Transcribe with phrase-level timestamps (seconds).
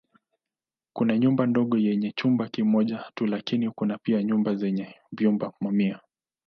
[0.93, 5.99] Kuna nyumba ndogo yenye chumba kimoja tu lakini kuna pia nyumba zenye vyumba mamia.